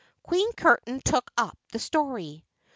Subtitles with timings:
[0.23, 2.43] Queen Curtain took up the story.